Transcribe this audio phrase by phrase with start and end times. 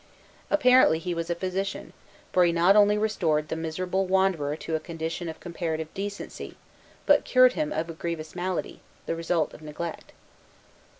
[0.49, 1.93] Apparently, he was a physician;
[2.33, 6.57] for he not only restored the miserable wanderer to a condition of comparative decency,
[7.05, 10.11] but cured him of a grievous malady, the result of neglect.